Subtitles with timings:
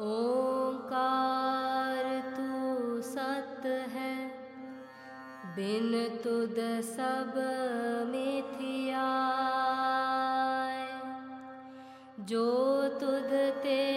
[0.00, 0.94] ओंकार
[2.36, 4.12] तू सत है
[5.56, 5.92] बिन
[6.24, 7.34] तुद सब
[8.12, 9.04] मिथिया
[12.30, 12.46] जो
[13.00, 13.34] तुद
[13.64, 13.91] ते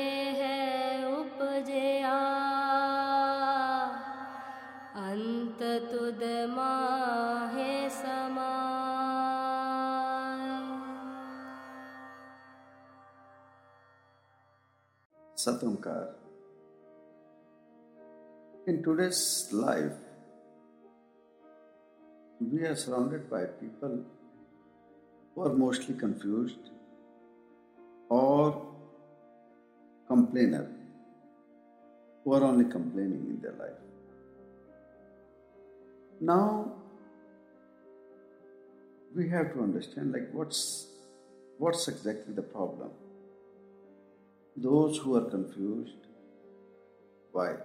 [15.46, 16.08] Satamkar.
[18.66, 19.98] In today's life,
[22.40, 24.00] we are surrounded by people
[25.34, 26.72] who are mostly confused
[28.10, 28.66] or
[30.08, 30.66] complainer,
[32.24, 33.80] who are only complaining in their life.
[36.20, 36.72] Now,
[39.16, 40.88] we have to understand like what's
[41.60, 42.90] what's exactly the problem
[44.58, 46.08] those who are confused,
[47.32, 47.56] why?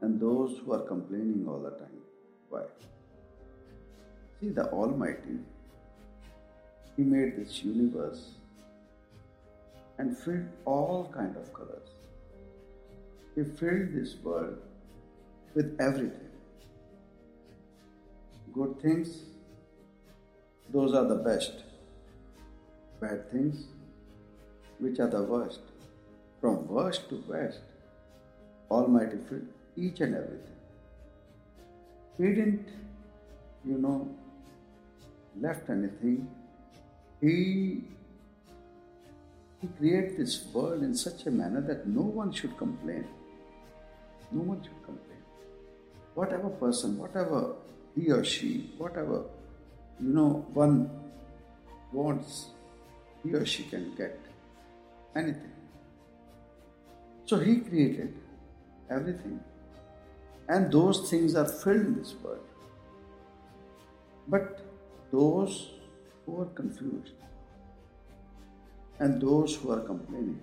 [0.00, 2.00] And those who are complaining all the time,
[2.50, 2.64] why?
[4.40, 5.38] See, the Almighty,
[6.96, 8.30] He made this universe
[9.98, 11.90] and filled all kind of colors.
[13.34, 14.58] He filled this world
[15.54, 16.30] with everything.
[18.52, 19.24] Good things,
[20.72, 21.64] those are the best.
[23.00, 23.66] Bad things,
[24.78, 25.60] which are the worst.
[26.40, 27.60] From worst to best,
[28.70, 30.56] Almighty filled each and everything.
[32.18, 32.68] He didn't,
[33.64, 34.08] you know,
[35.40, 36.28] left anything.
[37.20, 37.84] He
[39.60, 43.06] he created this world in such a manner that no one should complain.
[44.30, 45.22] No one should complain.
[46.14, 47.54] Whatever person, whatever
[47.94, 49.24] he or she, whatever
[50.00, 50.90] you know one
[51.92, 52.46] wants,
[53.22, 54.18] he or she can get
[55.16, 55.52] anything.
[57.24, 58.14] So he created
[58.90, 59.40] everything.
[60.48, 62.44] And those things are filled in this world.
[64.28, 64.60] But
[65.10, 65.70] those
[66.24, 67.12] who are confused
[68.98, 70.40] and those who are complaining,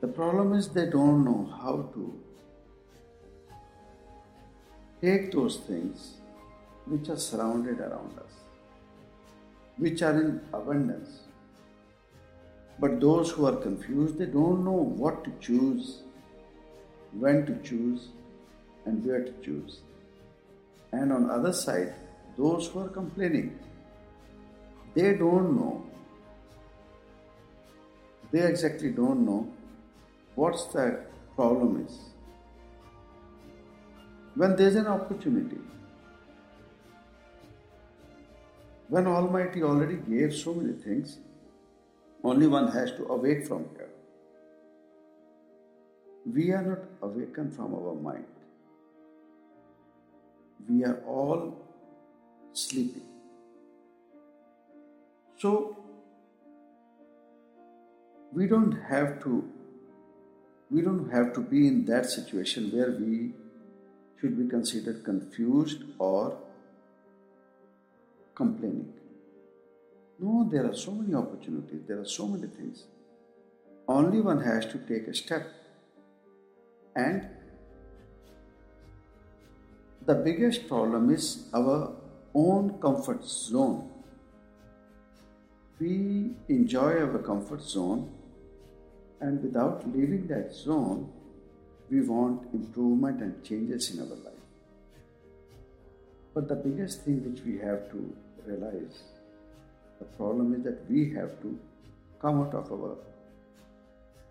[0.00, 2.20] the problem is they don't know how to
[5.00, 6.14] take those things
[6.86, 8.32] which are surrounded around us,
[9.76, 11.20] which are in abundance.
[12.78, 16.02] But those who are confused, they don't know what to choose,
[17.12, 18.08] when to choose,
[18.84, 19.80] and where to choose.
[20.92, 21.94] And on other side,
[22.36, 23.58] those who are complaining,
[24.94, 25.84] they don't know.
[28.32, 29.48] They exactly don't know
[30.34, 31.00] what's the
[31.36, 31.98] problem is.
[34.34, 35.58] When there's an opportunity,
[38.88, 41.18] when Almighty already gave so many things,
[42.24, 43.90] only one has to awake from here.
[46.26, 48.24] We are not awakened from our mind.
[50.68, 51.54] We are all
[52.54, 53.02] sleeping.
[55.36, 55.76] So,
[58.32, 59.48] we don't have to
[60.70, 63.32] we don't have to be in that situation where we
[64.18, 66.38] should be considered confused or
[68.34, 68.92] complaining.
[70.24, 72.84] No, there are so many opportunities, there are so many things.
[73.86, 75.46] Only one has to take a step.
[76.96, 77.28] And
[80.06, 81.92] the biggest problem is our
[82.34, 83.90] own comfort zone.
[85.78, 88.10] We enjoy our comfort zone,
[89.20, 91.12] and without leaving that zone,
[91.90, 94.46] we want improvement and changes in our life.
[96.32, 99.02] But the biggest thing which we have to realize
[99.98, 101.58] the problem is that we have to
[102.20, 102.96] come out of our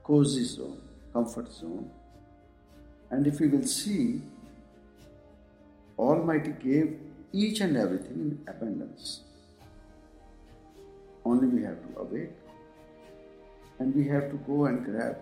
[0.03, 0.81] cozy zone,
[1.13, 1.89] comfort zone.
[3.09, 4.21] And if we will see,
[5.97, 6.99] Almighty gave
[7.31, 9.21] each and everything in abundance.
[11.25, 12.31] Only we have to awake
[13.79, 15.17] and we have to go and grab.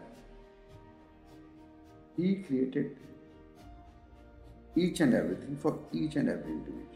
[2.18, 2.98] He created
[4.76, 6.88] each and everything for each and every individual.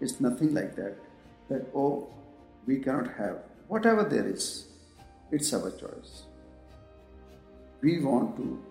[0.00, 0.96] It's nothing like that,
[1.48, 2.08] that, oh,
[2.66, 3.38] we cannot have.
[3.68, 4.66] Whatever there is,
[5.30, 6.24] it's our choice.
[7.80, 8.62] We want to,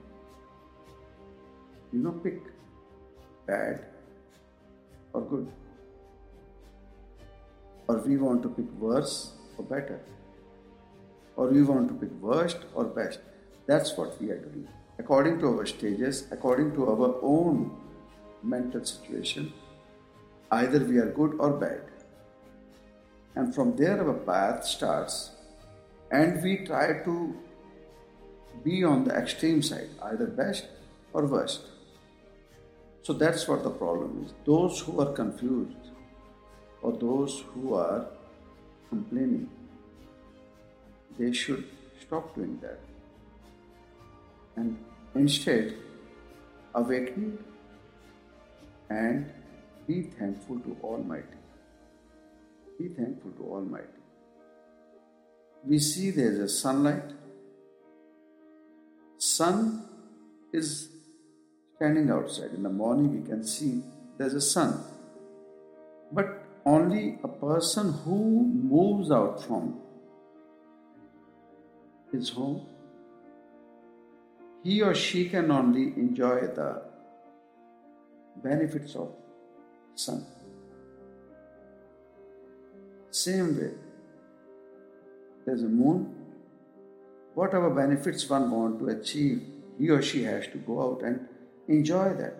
[1.94, 2.42] you know, pick
[3.48, 3.86] bad
[5.14, 5.52] or good.
[7.88, 10.00] Or we want to pick worse or better.
[11.36, 13.20] Or we want to pick worst or best.
[13.66, 14.68] That's what we are doing.
[15.00, 17.72] According to our stages, according to our own
[18.44, 19.54] mental situation,
[20.52, 21.82] either we are good or bad
[23.40, 25.18] and from there our path starts
[26.12, 27.14] and we try to
[28.64, 30.66] be on the extreme side, either best
[31.14, 31.62] or worst.
[33.04, 34.34] So that's what the problem is.
[34.46, 35.86] Those who are confused
[36.82, 38.08] or those who are
[38.90, 39.50] complaining,
[41.18, 41.66] they should
[42.02, 42.80] stop doing that.
[44.58, 44.78] And
[45.16, 45.76] instead,
[46.76, 47.38] awakening
[48.90, 49.32] and
[49.88, 51.39] be thankful to Almighty.
[52.80, 53.88] Be thankful to Almighty.
[55.66, 57.04] We see there is a sunlight.
[59.18, 59.84] Sun
[60.54, 60.88] is
[61.76, 62.52] standing outside.
[62.54, 63.84] In the morning, we can see
[64.18, 64.82] there's a sun.
[66.14, 69.82] But only a person who moves out from
[72.14, 72.66] his home,
[74.64, 76.82] he or she can only enjoy the
[78.42, 79.12] benefits of
[79.96, 80.26] sun.
[83.12, 83.72] Same way,
[85.46, 86.16] there's a moon.
[87.34, 89.42] Whatever benefits one want to achieve,
[89.78, 91.28] he or she has to go out and
[91.68, 92.36] enjoy that.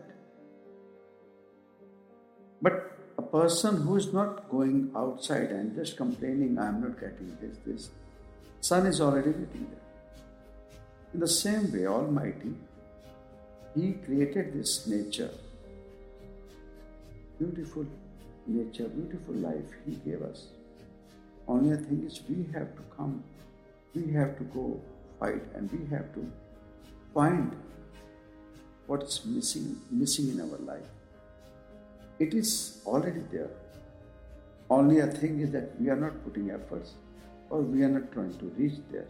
[2.62, 7.58] But a person who is not going outside and just complaining, I'm not getting this,
[7.66, 7.90] this,
[8.62, 10.26] sun is already waiting there.
[11.14, 12.54] In the same way, Almighty,
[13.76, 15.32] He created this nature,
[17.38, 17.86] beautiful
[18.50, 20.48] nature, beautiful life He gave us.
[21.48, 23.24] Only a thing is, we have to come,
[23.96, 24.80] we have to go
[25.20, 26.32] fight, and we have to
[27.14, 27.56] find
[28.88, 30.90] what's missing, missing in our life.
[32.20, 33.50] It is already there.
[34.70, 36.94] Only a thing is that we are not putting efforts
[37.50, 39.08] or we are not trying to reach there.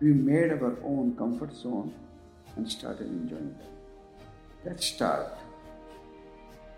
[0.00, 1.92] We made our own comfort zone
[2.56, 4.70] and started enjoying that.
[4.70, 5.26] Let's start.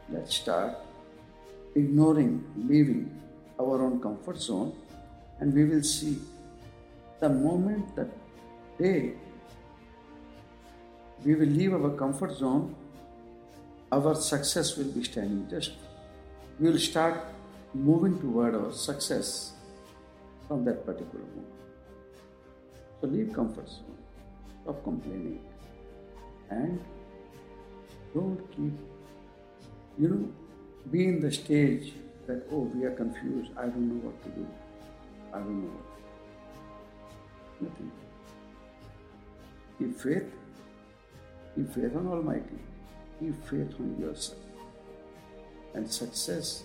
[0.09, 0.77] Let's start
[1.77, 3.05] ignoring, leaving
[3.61, 4.73] our own comfort zone,
[5.41, 6.19] and we will see
[7.21, 8.09] the moment that
[8.79, 9.13] day
[11.25, 12.75] we will leave our comfort zone,
[13.91, 15.73] our success will be standing just.
[16.61, 17.21] We will start
[17.75, 19.53] moving toward our success
[20.49, 21.55] from that particular moment.
[23.01, 23.99] So leave comfort zone,
[24.63, 25.41] stop complaining,
[26.51, 26.81] and
[28.15, 28.73] don't keep,
[29.99, 30.46] you know,
[30.91, 31.93] be in the stage
[32.27, 34.47] that, oh, we are confused, I don't know what to do,
[35.33, 35.87] I don't know what.
[37.61, 37.93] Nothing.
[39.79, 40.33] Keep faith,
[41.55, 42.59] keep faith on Almighty,
[43.19, 44.39] keep faith on yourself.
[45.75, 46.65] And success,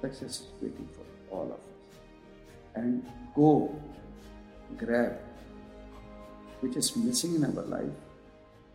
[0.00, 1.72] success is waiting for all of us
[2.74, 3.04] and
[3.34, 3.74] go
[4.76, 5.18] grab
[6.60, 7.96] which is missing in our life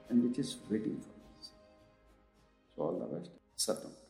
[0.09, 1.50] and which is waiting for us.
[2.75, 3.31] So all the best.
[3.57, 4.06] Satam.